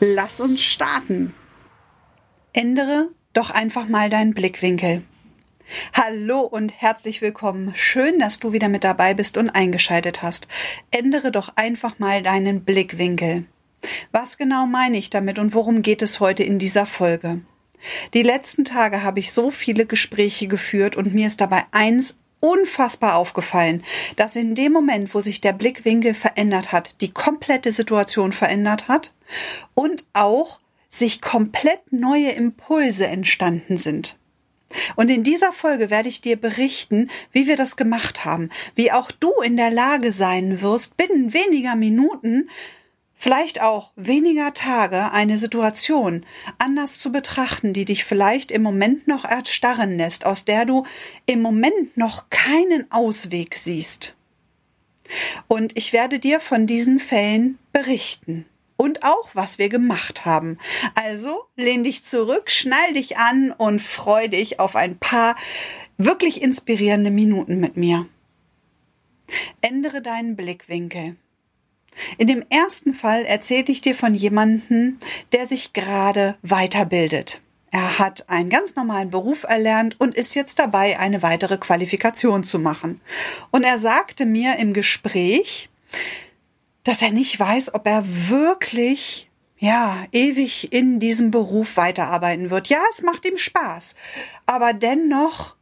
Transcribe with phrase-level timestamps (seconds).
[0.00, 1.34] Lass uns starten.
[2.52, 5.02] Ändere doch einfach mal deinen Blickwinkel.
[5.92, 7.72] Hallo und herzlich willkommen.
[7.74, 10.46] Schön, dass du wieder mit dabei bist und eingeschaltet hast.
[10.92, 13.46] Ändere doch einfach mal deinen Blickwinkel.
[14.12, 17.40] Was genau meine ich damit und worum geht es heute in dieser Folge?
[18.14, 23.16] Die letzten Tage habe ich so viele Gespräche geführt und mir ist dabei eins unfassbar
[23.16, 23.84] aufgefallen,
[24.16, 29.12] dass in dem Moment, wo sich der Blickwinkel verändert hat, die komplette Situation verändert hat
[29.74, 30.60] und auch
[30.90, 34.16] sich komplett neue Impulse entstanden sind.
[34.96, 39.10] Und in dieser Folge werde ich dir berichten, wie wir das gemacht haben, wie auch
[39.10, 42.50] du in der Lage sein wirst, binnen weniger Minuten
[43.18, 46.24] vielleicht auch weniger Tage eine Situation
[46.56, 50.86] anders zu betrachten, die dich vielleicht im Moment noch erstarren lässt, aus der du
[51.26, 54.14] im Moment noch keinen Ausweg siehst.
[55.48, 58.46] Und ich werde dir von diesen Fällen berichten.
[58.76, 60.56] Und auch, was wir gemacht haben.
[60.94, 65.34] Also lehn dich zurück, schnall dich an und freu dich auf ein paar
[65.96, 68.06] wirklich inspirierende Minuten mit mir.
[69.62, 71.16] Ändere deinen Blickwinkel.
[72.16, 74.98] In dem ersten Fall erzählte ich dir von jemandem,
[75.32, 77.40] der sich gerade weiterbildet.
[77.70, 82.58] Er hat einen ganz normalen Beruf erlernt und ist jetzt dabei, eine weitere Qualifikation zu
[82.58, 83.00] machen.
[83.50, 85.68] Und er sagte mir im Gespräch,
[86.84, 92.68] dass er nicht weiß, ob er wirklich ja, ewig in diesem Beruf weiterarbeiten wird.
[92.68, 93.94] Ja, es macht ihm Spaß.
[94.46, 95.56] Aber dennoch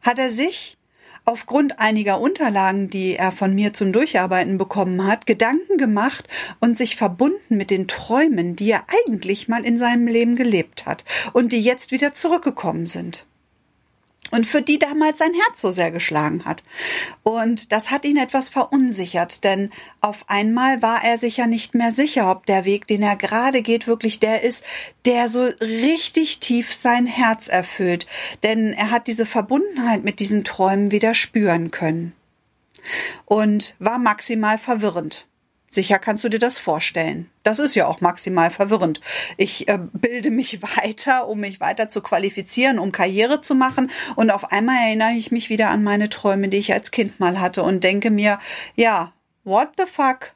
[0.00, 0.78] hat er sich
[1.24, 6.28] aufgrund einiger Unterlagen, die er von mir zum Durcharbeiten bekommen hat, Gedanken gemacht
[6.60, 11.04] und sich verbunden mit den Träumen, die er eigentlich mal in seinem Leben gelebt hat
[11.32, 13.26] und die jetzt wieder zurückgekommen sind
[14.32, 16.64] und für die damals sein Herz so sehr geschlagen hat.
[17.22, 19.70] Und das hat ihn etwas verunsichert, denn
[20.00, 23.62] auf einmal war er sich ja nicht mehr sicher, ob der Weg, den er gerade
[23.62, 24.64] geht, wirklich der ist,
[25.04, 28.06] der so richtig tief sein Herz erfüllt,
[28.42, 32.14] denn er hat diese Verbundenheit mit diesen Träumen wieder spüren können.
[33.26, 35.26] Und war maximal verwirrend.
[35.74, 37.30] Sicher kannst du dir das vorstellen.
[37.44, 39.00] Das ist ja auch maximal verwirrend.
[39.38, 43.90] Ich äh, bilde mich weiter, um mich weiter zu qualifizieren, um Karriere zu machen.
[44.14, 47.40] Und auf einmal erinnere ich mich wieder an meine Träume, die ich als Kind mal
[47.40, 48.38] hatte und denke mir,
[48.76, 50.34] ja, what the fuck?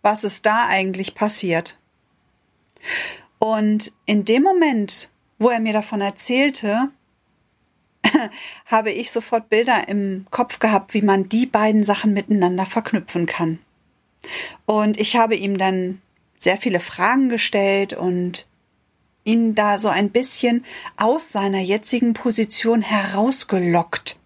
[0.00, 1.76] Was ist da eigentlich passiert?
[3.38, 6.88] Und in dem Moment, wo er mir davon erzählte,
[8.64, 13.58] habe ich sofort Bilder im Kopf gehabt, wie man die beiden Sachen miteinander verknüpfen kann.
[14.66, 16.00] Und ich habe ihm dann
[16.36, 18.46] sehr viele Fragen gestellt und
[19.24, 20.64] ihn da so ein bisschen
[20.96, 24.18] aus seiner jetzigen Position herausgelockt.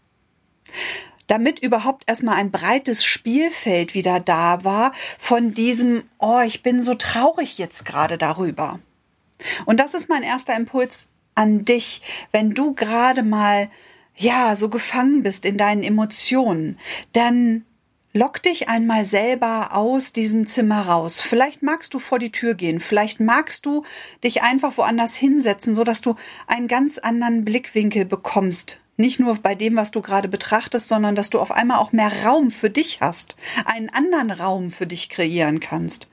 [1.26, 6.94] Damit überhaupt erstmal ein breites Spielfeld wieder da war von diesem, oh, ich bin so
[6.94, 8.78] traurig jetzt gerade darüber.
[9.64, 13.70] Und das ist mein erster Impuls an dich, wenn du gerade mal,
[14.16, 16.78] ja, so gefangen bist in deinen Emotionen,
[17.12, 17.64] dann
[18.16, 21.20] Lock dich einmal selber aus diesem Zimmer raus.
[21.20, 22.78] Vielleicht magst du vor die Tür gehen.
[22.78, 23.84] Vielleicht magst du
[24.22, 26.14] dich einfach woanders hinsetzen, so dass du
[26.46, 28.78] einen ganz anderen Blickwinkel bekommst.
[28.96, 32.24] Nicht nur bei dem, was du gerade betrachtest, sondern dass du auf einmal auch mehr
[32.24, 33.34] Raum für dich hast.
[33.64, 36.06] Einen anderen Raum für dich kreieren kannst.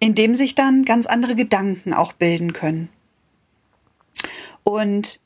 [0.00, 2.88] In dem sich dann ganz andere Gedanken auch bilden können.
[4.64, 5.20] Und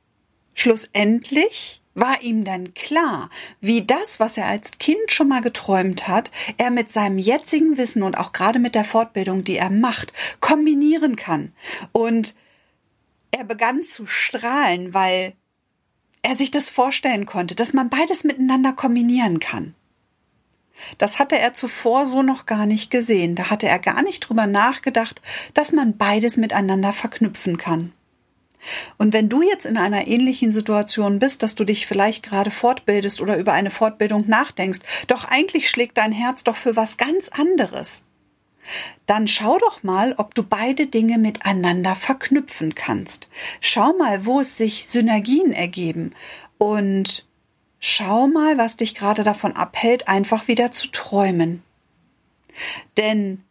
[0.52, 6.31] schlussendlich war ihm dann klar, wie das, was er als Kind schon mal geträumt hat,
[6.56, 11.16] er mit seinem jetzigen Wissen und auch gerade mit der Fortbildung, die er macht, kombinieren
[11.16, 11.53] kann.
[11.93, 12.35] Und
[13.31, 15.35] er begann zu strahlen, weil
[16.23, 19.75] er sich das vorstellen konnte, dass man beides miteinander kombinieren kann.
[20.99, 23.37] Das hatte er zuvor so noch gar nicht gesehen.
[23.37, 25.23] Da hatte er gar nicht drüber nachgedacht,
[25.55, 27.93] dass man beides miteinander verknüpfen kann.
[28.99, 33.20] Und wenn du jetzt in einer ähnlichen Situation bist, dass du dich vielleicht gerade fortbildest
[33.20, 38.02] oder über eine Fortbildung nachdenkst, doch eigentlich schlägt dein Herz doch für was ganz anderes,
[39.06, 43.28] dann schau doch mal, ob du beide Dinge miteinander verknüpfen kannst.
[43.61, 46.14] Schau mal, wo es sich Synergien ergeben
[46.58, 47.26] und
[47.78, 51.62] schau mal, was dich gerade davon abhält, einfach wieder zu träumen.
[52.96, 53.43] Denn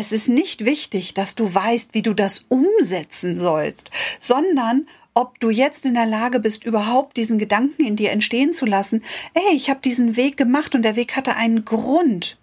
[0.00, 3.90] Es ist nicht wichtig, dass du weißt, wie du das umsetzen sollst,
[4.20, 8.64] sondern ob du jetzt in der Lage bist, überhaupt diesen Gedanken in dir entstehen zu
[8.64, 9.02] lassen,
[9.34, 12.38] ey, ich habe diesen Weg gemacht und der Weg hatte einen Grund.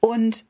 [0.00, 0.44] Und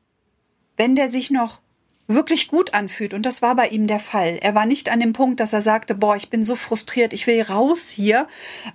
[0.75, 1.61] wenn der sich noch
[2.07, 3.13] wirklich gut anfühlt.
[3.13, 4.37] Und das war bei ihm der Fall.
[4.41, 7.25] Er war nicht an dem Punkt, dass er sagte, boah, ich bin so frustriert, ich
[7.25, 8.27] will raus hier,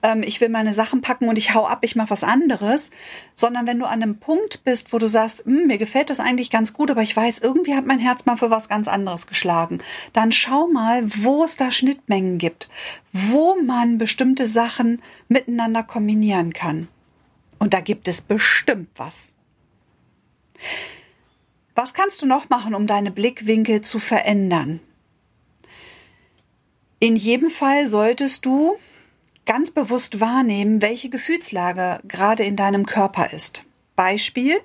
[0.03, 2.91] ähm, ich will meine Sachen packen und ich hau ab, ich mache was anderes.
[3.35, 6.50] Sondern wenn du an einem Punkt bist, wo du sagst, hm, mir gefällt das eigentlich
[6.50, 9.79] ganz gut, aber ich weiß, irgendwie hat mein Herz mal für was ganz anderes geschlagen,
[10.12, 12.69] dann schau mal, wo es da Schnittmengen gibt,
[13.12, 16.88] wo man bestimmte Sachen miteinander kombinieren kann.
[17.59, 19.31] Und da gibt es bestimmt was.
[21.82, 24.81] Was kannst du noch machen, um deine Blickwinkel zu verändern?
[26.99, 28.77] In jedem Fall solltest du
[29.47, 33.65] ganz bewusst wahrnehmen, welche Gefühlslage gerade in deinem Körper ist.
[33.97, 34.61] Beispiel,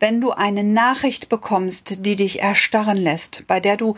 [0.00, 3.96] wenn du eine Nachricht bekommst, die dich erstarren lässt, bei der du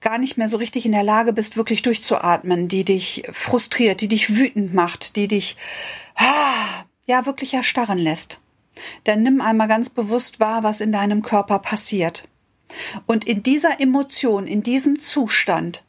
[0.00, 4.08] gar nicht mehr so richtig in der Lage bist, wirklich durchzuatmen, die dich frustriert, die
[4.08, 5.58] dich wütend macht, die dich
[6.14, 8.41] ah, ja wirklich erstarren lässt
[9.04, 12.28] dann nimm einmal ganz bewusst wahr, was in deinem Körper passiert.
[13.06, 15.84] Und in dieser Emotion, in diesem Zustand,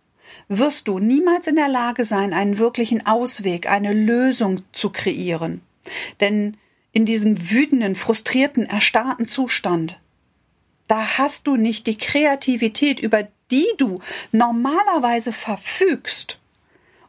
[0.47, 5.61] wirst du niemals in der Lage sein, einen wirklichen Ausweg, eine Lösung zu kreieren.
[6.19, 6.57] Denn
[6.91, 9.99] in diesem wütenden, frustrierten, erstarrten Zustand,
[10.87, 13.99] da hast du nicht die Kreativität, über die du
[14.31, 16.39] normalerweise verfügst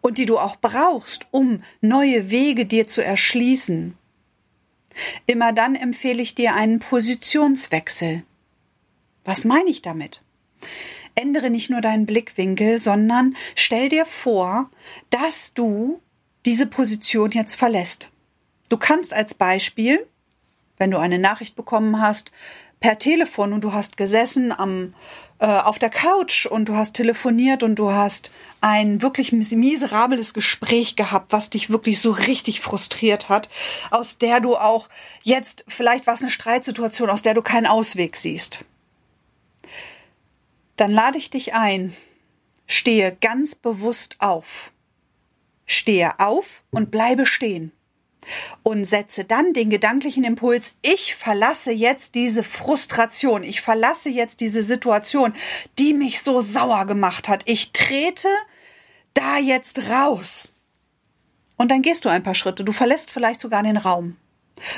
[0.01, 3.97] und die du auch brauchst, um neue Wege dir zu erschließen.
[5.27, 8.25] Immer dann empfehle ich dir einen Positionswechsel.
[9.25, 10.23] Was meine ich damit?
[11.15, 14.71] Ändere nicht nur deinen Blickwinkel, sondern stell dir vor,
[15.11, 16.01] dass du
[16.45, 18.11] diese Position jetzt verlässt.
[18.69, 20.07] Du kannst als Beispiel,
[20.77, 22.33] wenn du eine Nachricht bekommen hast,
[22.81, 24.95] per Telefon und du hast gesessen am
[25.39, 31.33] auf der Couch und du hast telefoniert und du hast ein wirklich miserables Gespräch gehabt,
[31.33, 33.49] was dich wirklich so richtig frustriert hat,
[33.91, 34.89] aus der du auch
[35.23, 38.65] jetzt, vielleicht war es eine Streitsituation, aus der du keinen Ausweg siehst.
[40.77, 41.95] Dann lade ich dich ein,
[42.67, 44.71] stehe ganz bewusst auf.
[45.67, 47.73] Stehe auf und bleibe stehen
[48.63, 54.63] und setze dann den gedanklichen Impuls, ich verlasse jetzt diese Frustration, ich verlasse jetzt diese
[54.63, 55.35] Situation,
[55.79, 57.43] die mich so sauer gemacht hat.
[57.47, 58.29] Ich trete
[59.15, 60.53] da jetzt raus.
[61.57, 64.17] Und dann gehst du ein paar Schritte, du verlässt vielleicht sogar den Raum.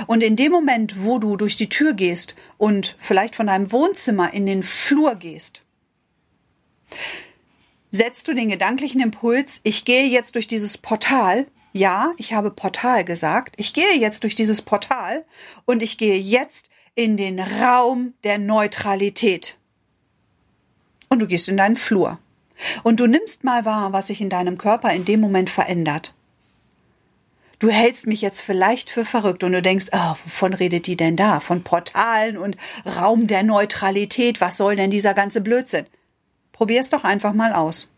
[0.07, 4.33] Und in dem Moment, wo du durch die Tür gehst und vielleicht von deinem Wohnzimmer
[4.33, 5.63] in den Flur gehst,
[7.91, 11.47] setzt du den gedanklichen Impuls, ich gehe jetzt durch dieses Portal
[11.77, 13.55] ja, ich habe Portal gesagt.
[13.59, 15.25] Ich gehe jetzt durch dieses Portal
[15.65, 19.57] und ich gehe jetzt in den Raum der Neutralität.
[21.09, 22.19] Und du gehst in deinen Flur.
[22.83, 26.15] Und du nimmst mal wahr, was sich in deinem Körper in dem Moment verändert.
[27.59, 31.17] Du hältst mich jetzt vielleicht für verrückt und du denkst, oh, wovon redet die denn
[31.17, 31.41] da?
[31.41, 34.41] Von Portalen und Raum der Neutralität.
[34.41, 35.87] Was soll denn dieser ganze Blödsinn?
[36.53, 37.91] Probier's doch einfach mal aus.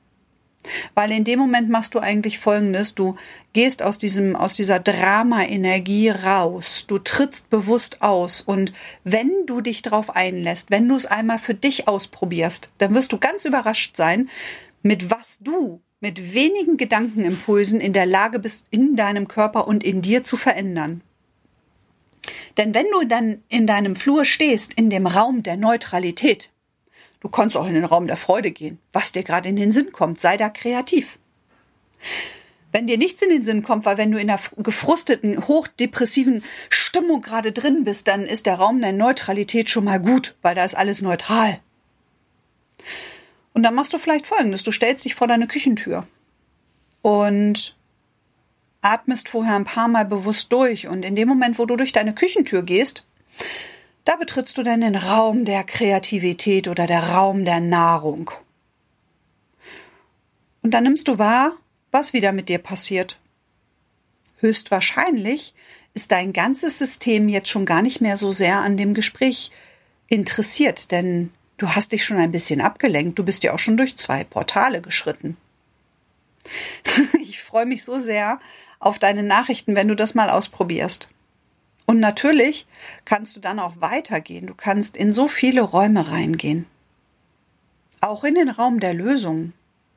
[0.94, 2.94] Weil in dem Moment machst du eigentlich Folgendes.
[2.94, 3.16] Du
[3.52, 6.84] gehst aus diesem, aus dieser Drama-Energie raus.
[6.86, 8.40] Du trittst bewusst aus.
[8.40, 8.72] Und
[9.04, 13.18] wenn du dich darauf einlässt, wenn du es einmal für dich ausprobierst, dann wirst du
[13.18, 14.28] ganz überrascht sein,
[14.82, 20.00] mit was du mit wenigen Gedankenimpulsen in der Lage bist, in deinem Körper und in
[20.02, 21.02] dir zu verändern.
[22.56, 26.50] Denn wenn du dann in deinem Flur stehst, in dem Raum der Neutralität,
[27.20, 28.78] Du kannst auch in den Raum der Freude gehen.
[28.92, 31.18] Was dir gerade in den Sinn kommt, sei da kreativ.
[32.70, 37.22] Wenn dir nichts in den Sinn kommt, weil wenn du in einer gefrusteten, hochdepressiven Stimmung
[37.22, 40.76] gerade drin bist, dann ist der Raum der Neutralität schon mal gut, weil da ist
[40.76, 41.60] alles neutral.
[43.52, 44.62] Und dann machst du vielleicht folgendes.
[44.62, 46.06] Du stellst dich vor deine Küchentür
[47.02, 47.76] und
[48.82, 50.86] atmest vorher ein paar Mal bewusst durch.
[50.86, 53.04] Und in dem Moment, wo du durch deine Küchentür gehst,
[54.08, 58.30] da betrittst du dann den Raum der Kreativität oder der Raum der Nahrung.
[60.62, 61.52] Und dann nimmst du wahr,
[61.90, 63.18] was wieder mit dir passiert.
[64.38, 65.52] Höchstwahrscheinlich
[65.92, 69.50] ist dein ganzes System jetzt schon gar nicht mehr so sehr an dem Gespräch
[70.06, 73.98] interessiert, denn du hast dich schon ein bisschen abgelenkt, du bist ja auch schon durch
[73.98, 75.36] zwei Portale geschritten.
[77.20, 78.40] Ich freue mich so sehr
[78.78, 81.10] auf deine Nachrichten, wenn du das mal ausprobierst.
[81.88, 82.66] Und natürlich
[83.06, 84.46] kannst du dann auch weitergehen.
[84.46, 86.66] Du kannst in so viele Räume reingehen.
[88.00, 89.54] Auch in den Raum der Lösung.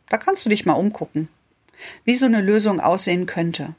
[0.09, 1.27] Da kannst du dich mal umgucken,
[2.03, 3.75] wie so eine Lösung aussehen könnte.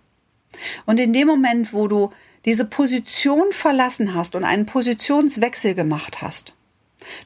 [0.87, 2.13] Und in dem Moment, wo du
[2.45, 6.53] diese Position verlassen hast und einen Positionswechsel gemacht hast,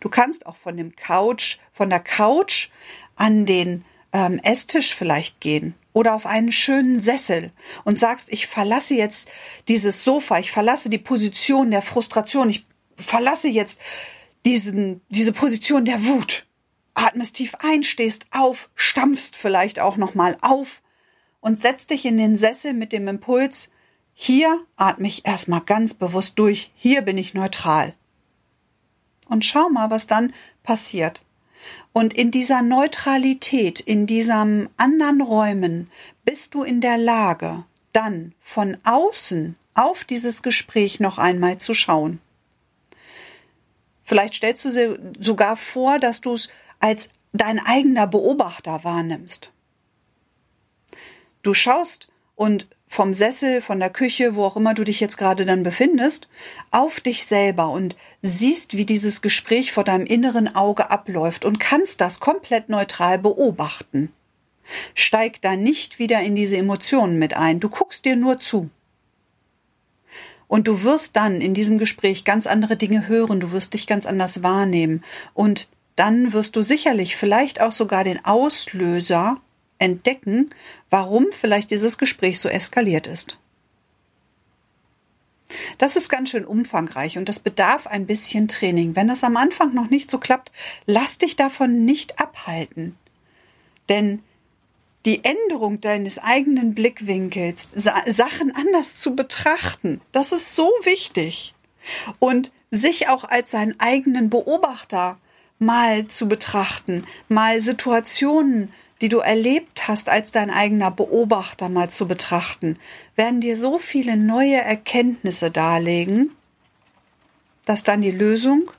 [0.00, 2.68] Du kannst auch von dem Couch, von der Couch
[3.14, 3.84] an den
[4.16, 7.52] ähm, Esstisch vielleicht gehen oder auf einen schönen Sessel
[7.84, 9.28] und sagst, ich verlasse jetzt
[9.68, 12.64] dieses Sofa, ich verlasse die Position der Frustration, ich
[12.96, 13.78] verlasse jetzt
[14.46, 16.46] diesen, diese Position der Wut.
[16.94, 20.80] Atmest tief ein, stehst auf, stampfst vielleicht auch nochmal auf
[21.40, 23.68] und setzt dich in den Sessel mit dem Impuls,
[24.14, 27.92] hier atme ich erstmal ganz bewusst durch, hier bin ich neutral.
[29.28, 30.32] Und schau mal, was dann
[30.62, 31.25] passiert.
[31.92, 35.90] Und in dieser Neutralität, in diesem anderen Räumen,
[36.24, 42.20] bist du in der Lage, dann von außen auf dieses Gespräch noch einmal zu schauen.
[44.04, 46.48] Vielleicht stellst du dir sogar vor, dass du es
[46.80, 49.50] als dein eigener Beobachter wahrnimmst.
[51.42, 55.44] Du schaust und vom Sessel, von der Küche, wo auch immer du dich jetzt gerade
[55.44, 56.28] dann befindest,
[56.70, 62.00] auf dich selber und siehst, wie dieses Gespräch vor deinem inneren Auge abläuft und kannst
[62.00, 64.12] das komplett neutral beobachten.
[64.94, 68.70] Steig da nicht wieder in diese Emotionen mit ein, du guckst dir nur zu.
[70.48, 74.06] Und du wirst dann in diesem Gespräch ganz andere Dinge hören, du wirst dich ganz
[74.06, 75.02] anders wahrnehmen
[75.34, 79.40] und dann wirst du sicherlich vielleicht auch sogar den Auslöser
[79.78, 80.50] entdecken,
[80.90, 83.38] warum vielleicht dieses Gespräch so eskaliert ist.
[85.78, 88.96] Das ist ganz schön umfangreich und das bedarf ein bisschen Training.
[88.96, 90.50] Wenn das am Anfang noch nicht so klappt,
[90.86, 92.96] lass dich davon nicht abhalten.
[93.88, 94.22] Denn
[95.04, 101.54] die Änderung deines eigenen Blickwinkels, Sachen anders zu betrachten, das ist so wichtig.
[102.18, 105.18] Und sich auch als seinen eigenen Beobachter
[105.60, 112.08] mal zu betrachten, mal Situationen die du erlebt hast, als dein eigener Beobachter mal zu
[112.08, 112.78] betrachten,
[113.14, 116.30] werden dir so viele neue Erkenntnisse darlegen,
[117.66, 118.70] dass dann die Lösung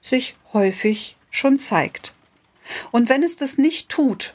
[0.00, 2.14] sich häufig schon zeigt.
[2.90, 4.34] Und wenn es das nicht tut,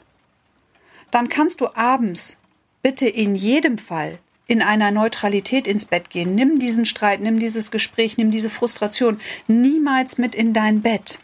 [1.10, 2.36] dann kannst du abends
[2.82, 6.34] bitte in jedem Fall in einer Neutralität ins Bett gehen.
[6.34, 11.20] Nimm diesen Streit, nimm dieses Gespräch, nimm diese Frustration niemals mit in dein Bett,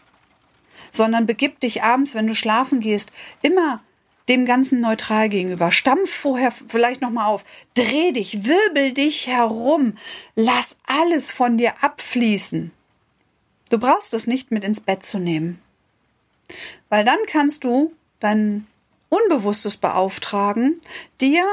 [0.91, 3.11] sondern begib dich abends, wenn du schlafen gehst,
[3.41, 3.81] immer
[4.29, 5.71] dem Ganzen neutral gegenüber.
[5.71, 7.43] Stampf vorher vielleicht nochmal auf.
[7.73, 9.95] Dreh dich, wirbel dich herum.
[10.35, 12.71] Lass alles von dir abfließen.
[13.69, 15.61] Du brauchst es nicht mit ins Bett zu nehmen.
[16.89, 18.67] Weil dann kannst du dein
[19.09, 20.81] Unbewusstes beauftragen,
[21.19, 21.43] dir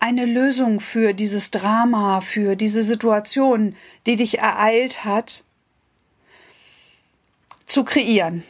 [0.00, 3.76] eine Lösung für dieses Drama, für diese Situation,
[4.06, 5.44] die dich ereilt hat,
[7.66, 8.42] zu kreieren.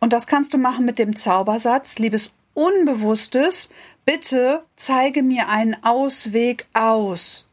[0.00, 3.68] Und das kannst du machen mit dem Zaubersatz, liebes Unbewusstes,
[4.04, 7.46] bitte zeige mir einen Ausweg aus,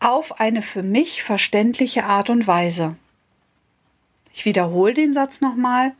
[0.00, 2.96] auf eine für mich verständliche Art und Weise.
[4.32, 5.94] Ich wiederhole den Satz nochmal.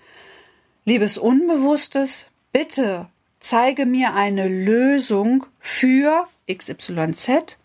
[0.85, 3.09] Liebes Unbewusstes, bitte
[3.41, 7.59] zeige mir eine Lösung für XYZ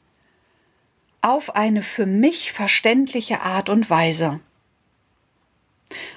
[1.22, 4.40] auf eine für mich verständliche Art und Weise.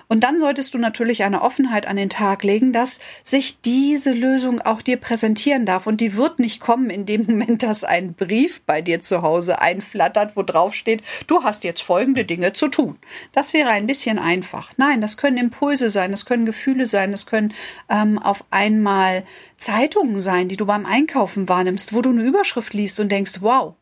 [0.08, 4.60] Und dann solltest du natürlich eine Offenheit an den Tag legen, dass sich diese Lösung
[4.60, 5.86] auch dir präsentieren darf.
[5.86, 9.60] Und die wird nicht kommen in dem Moment, dass ein Brief bei dir zu Hause
[9.60, 12.98] einflattert, wo drauf steht, du hast jetzt folgende Dinge zu tun.
[13.32, 14.72] Das wäre ein bisschen einfach.
[14.76, 17.54] Nein, das können Impulse sein, das können Gefühle sein, das können
[17.88, 19.24] ähm, auf einmal
[19.56, 23.74] Zeitungen sein, die du beim Einkaufen wahrnimmst, wo du eine Überschrift liest und denkst, wow,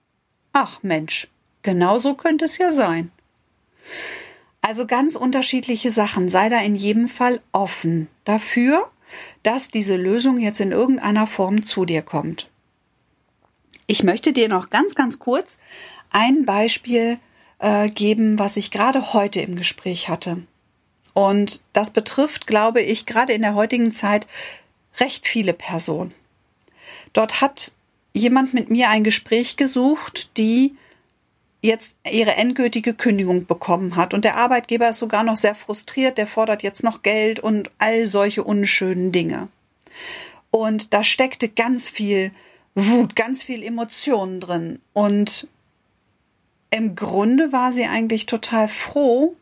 [0.52, 1.28] ach Mensch,
[1.62, 3.10] genau so könnte es ja sein.
[4.62, 6.28] Also ganz unterschiedliche Sachen.
[6.28, 8.90] Sei da in jedem Fall offen dafür,
[9.42, 12.48] dass diese Lösung jetzt in irgendeiner Form zu dir kommt.
[13.86, 15.58] Ich möchte dir noch ganz, ganz kurz
[16.10, 17.18] ein Beispiel
[17.58, 20.42] äh, geben, was ich gerade heute im Gespräch hatte.
[21.12, 24.26] Und das betrifft, glaube ich, gerade in der heutigen Zeit
[24.98, 26.14] recht viele Personen.
[27.12, 27.72] Dort hat
[28.14, 30.76] jemand mit mir ein Gespräch gesucht, die
[31.62, 34.12] jetzt ihre endgültige Kündigung bekommen hat.
[34.12, 38.06] Und der Arbeitgeber ist sogar noch sehr frustriert, der fordert jetzt noch Geld und all
[38.06, 39.48] solche unschönen Dinge.
[40.50, 42.32] Und da steckte ganz viel
[42.74, 44.80] Wut, ganz viel Emotionen drin.
[44.92, 45.46] Und
[46.70, 49.36] im Grunde war sie eigentlich total froh,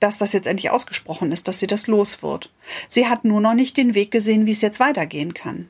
[0.00, 2.50] dass das jetzt endlich ausgesprochen ist, dass sie das los wird.
[2.88, 5.68] Sie hat nur noch nicht den Weg gesehen, wie es jetzt weitergehen kann.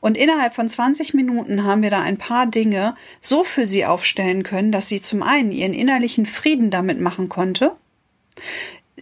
[0.00, 4.42] Und innerhalb von 20 Minuten haben wir da ein paar Dinge so für sie aufstellen
[4.42, 7.76] können, dass sie zum einen ihren innerlichen Frieden damit machen konnte,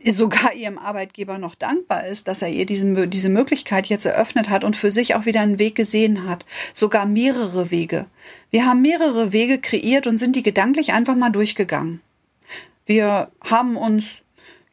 [0.05, 4.65] sogar ihrem Arbeitgeber noch dankbar ist, dass er ihr diesen, diese Möglichkeit jetzt eröffnet hat
[4.65, 6.45] und für sich auch wieder einen Weg gesehen hat.
[6.75, 8.07] Sogar mehrere Wege.
[8.51, 12.01] Wir haben mehrere Wege kreiert und sind die gedanklich einfach mal durchgegangen.
[12.87, 14.24] Wir haben uns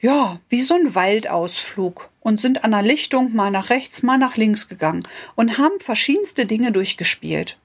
[0.02, 4.36] ja, wie so ein Waldausflug und sind an der Lichtung mal nach rechts, mal nach
[4.36, 5.06] links gegangen
[5.36, 7.58] und haben verschiedenste Dinge durchgespielt.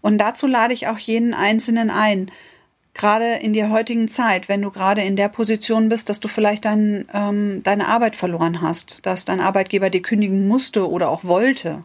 [0.00, 2.30] Und dazu lade ich auch jeden Einzelnen ein,
[2.92, 6.64] gerade in der heutigen Zeit, wenn du gerade in der Position bist, dass du vielleicht
[6.64, 11.84] dein, ähm, deine Arbeit verloren hast, dass dein Arbeitgeber dir kündigen musste oder auch wollte.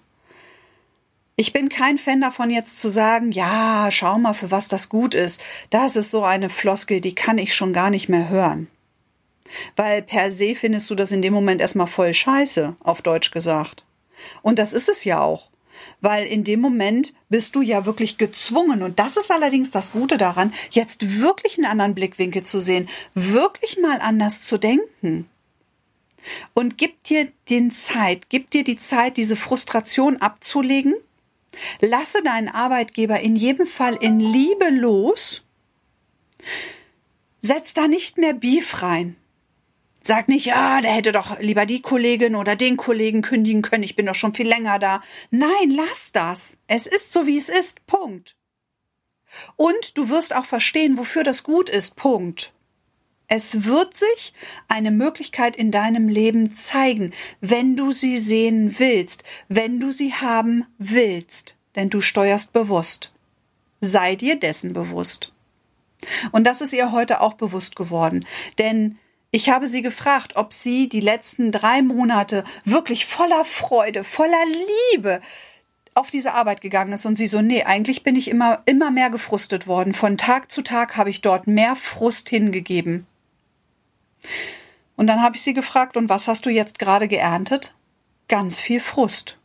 [1.37, 5.13] Ich bin kein Fan davon, jetzt zu sagen, ja, schau mal, für was das gut
[5.13, 5.41] ist.
[5.69, 8.67] Das ist so eine Floskel, die kann ich schon gar nicht mehr hören.
[9.75, 13.83] Weil per se findest du das in dem Moment erstmal voll scheiße, auf Deutsch gesagt.
[14.41, 15.49] Und das ist es ja auch.
[16.01, 20.17] Weil in dem Moment bist du ja wirklich gezwungen, und das ist allerdings das Gute
[20.17, 25.29] daran, jetzt wirklich einen anderen Blickwinkel zu sehen, wirklich mal anders zu denken.
[26.53, 30.95] Und gib dir den Zeit, gib dir die Zeit, diese Frustration abzulegen.
[31.81, 35.43] Lasse deinen Arbeitgeber in jedem Fall in Liebe los.
[37.41, 39.15] Setz da nicht mehr Beef rein.
[40.07, 43.95] Sag nicht, ja, der hätte doch lieber die Kollegin oder den Kollegen kündigen können, ich
[43.95, 45.01] bin doch schon viel länger da.
[45.31, 46.57] Nein, lass das.
[46.67, 47.83] Es ist so, wie es ist.
[47.87, 48.35] Punkt.
[49.55, 51.95] Und du wirst auch verstehen, wofür das gut ist.
[51.95, 52.53] Punkt.
[53.27, 54.33] Es wird sich
[54.67, 60.67] eine Möglichkeit in deinem Leben zeigen, wenn du sie sehen willst, wenn du sie haben
[60.77, 63.11] willst, denn du steuerst bewusst.
[63.81, 65.33] Sei dir dessen bewusst.
[66.31, 68.23] Und das ist ihr heute auch bewusst geworden,
[68.59, 68.99] denn
[69.35, 74.45] ich habe sie gefragt, ob sie die letzten drei Monate wirklich voller Freude, voller
[74.93, 75.19] Liebe
[75.93, 79.09] auf diese Arbeit gegangen ist und sie so, nee, eigentlich bin ich immer, immer mehr
[79.09, 79.93] gefrustet worden.
[79.93, 83.07] Von Tag zu Tag habe ich dort mehr Frust hingegeben.
[84.95, 87.75] Und dann habe ich sie gefragt, und was hast du jetzt gerade geerntet?
[88.29, 89.37] Ganz viel Frust.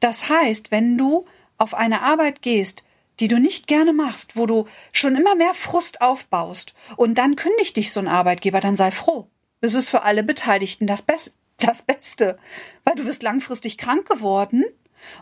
[0.00, 1.24] Das heißt, wenn du
[1.56, 2.84] auf eine Arbeit gehst,
[3.22, 7.76] die du nicht gerne machst, wo du schon immer mehr Frust aufbaust und dann kündigt
[7.76, 9.28] dich so ein Arbeitgeber, dann sei froh.
[9.60, 11.14] Es ist für alle Beteiligten das, Be
[11.56, 12.36] das Beste,
[12.84, 14.64] weil du bist langfristig krank geworden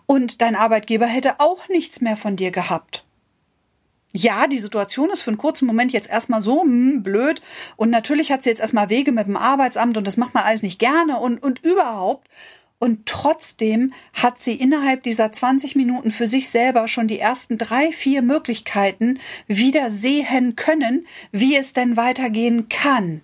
[0.06, 3.04] und dein Arbeitgeber hätte auch nichts mehr von dir gehabt.
[4.12, 7.42] Ja, die Situation ist für einen kurzen Moment jetzt erstmal so hm, blöd
[7.76, 10.62] und natürlich hat sie jetzt erstmal Wege mit dem Arbeitsamt und das macht man alles
[10.62, 12.28] nicht gerne und, und überhaupt.
[12.82, 17.92] Und trotzdem hat sie innerhalb dieser 20 Minuten für sich selber schon die ersten drei,
[17.92, 23.20] vier Möglichkeiten wieder sehen können, wie es denn weitergehen kann.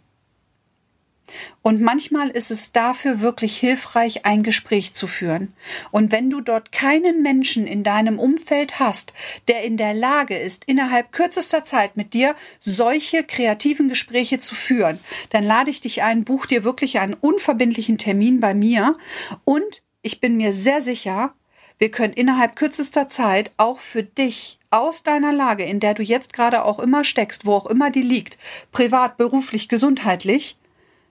[1.62, 5.53] Und manchmal ist es dafür wirklich hilfreich, ein Gespräch zu führen.
[5.91, 9.12] Und wenn du dort keinen Menschen in deinem Umfeld hast,
[9.49, 14.99] der in der Lage ist, innerhalb kürzester Zeit mit dir solche kreativen Gespräche zu führen,
[15.31, 18.97] dann lade ich dich ein, buch dir wirklich einen unverbindlichen Termin bei mir
[19.45, 21.35] und ich bin mir sehr sicher,
[21.79, 26.33] wir können innerhalb kürzester Zeit auch für dich aus deiner Lage, in der du jetzt
[26.33, 28.39] gerade auch immer steckst, wo auch immer die liegt,
[28.73, 30.57] privat, beruflich, gesundheitlich,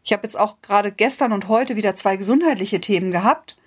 [0.05, 3.57] ich habe jetzt auch gerade gestern und heute wieder zwei gesundheitliche Themen gehabt.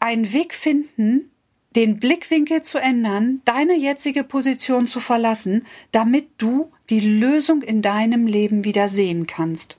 [0.00, 1.30] Einen Weg finden,
[1.74, 8.26] den Blickwinkel zu ändern, deine jetzige Position zu verlassen, damit du die Lösung in deinem
[8.26, 9.78] Leben wieder sehen kannst.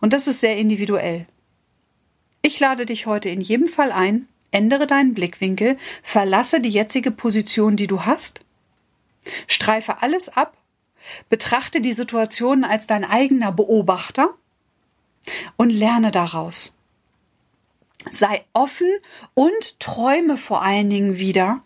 [0.00, 1.26] Und das ist sehr individuell.
[2.40, 7.76] Ich lade dich heute in jedem Fall ein, ändere deinen Blickwinkel, verlasse die jetzige Position,
[7.76, 8.40] die du hast,
[9.46, 10.56] streife alles ab,
[11.28, 14.34] Betrachte die Situation als dein eigener Beobachter
[15.56, 16.72] und lerne daraus.
[18.10, 18.88] Sei offen
[19.34, 21.62] und träume vor allen Dingen wieder,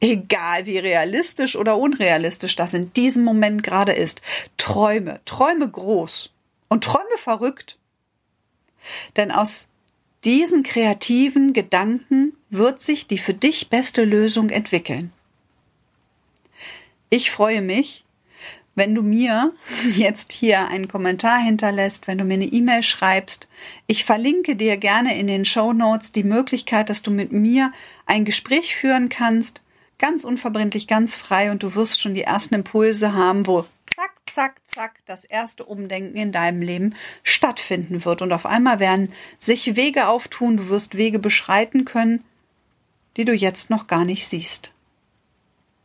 [0.00, 4.22] egal wie realistisch oder unrealistisch das in diesem Moment gerade ist.
[4.56, 6.30] Träume, träume groß
[6.68, 7.78] und träume verrückt.
[9.16, 9.66] Denn aus
[10.24, 15.12] diesen kreativen Gedanken wird sich die für dich beste Lösung entwickeln.
[17.10, 18.04] Ich freue mich,
[18.78, 19.52] wenn du mir
[19.94, 23.48] jetzt hier einen Kommentar hinterlässt, wenn du mir eine E-Mail schreibst.
[23.86, 27.72] Ich verlinke dir gerne in den Show Notes die Möglichkeit, dass du mit mir
[28.06, 29.60] ein Gespräch führen kannst.
[29.98, 34.60] Ganz unverbindlich, ganz frei und du wirst schon die ersten Impulse haben, wo zack, zack,
[34.66, 38.22] zack das erste Umdenken in deinem Leben stattfinden wird.
[38.22, 42.24] Und auf einmal werden sich Wege auftun, du wirst Wege beschreiten können,
[43.16, 44.72] die du jetzt noch gar nicht siehst.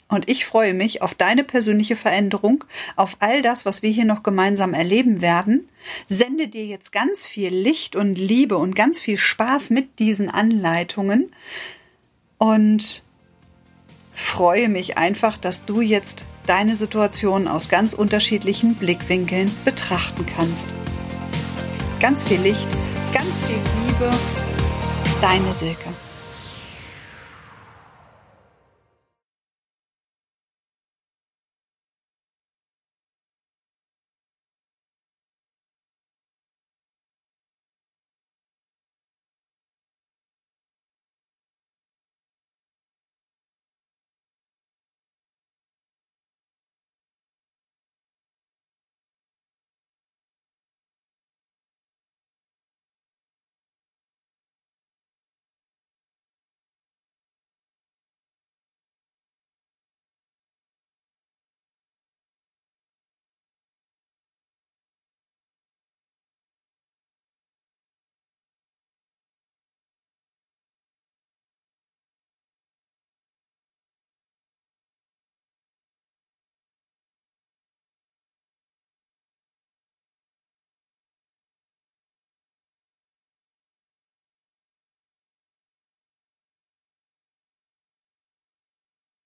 [0.07, 4.21] Und ich freue mich auf deine persönliche Veränderung, auf all das, was wir hier noch
[4.21, 5.69] gemeinsam erleben werden.
[6.07, 11.31] Sende dir jetzt ganz viel Licht und Liebe und ganz viel Spaß mit diesen Anleitungen.
[12.37, 13.03] Und
[14.13, 20.67] freue mich einfach, dass du jetzt deine Situation aus ganz unterschiedlichen Blickwinkeln betrachten kannst.
[21.99, 22.67] Ganz viel Licht,
[23.13, 23.55] ganz viel
[23.87, 24.09] Liebe.
[25.21, 25.92] Deine Silke.